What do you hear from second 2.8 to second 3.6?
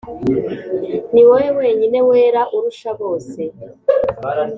bose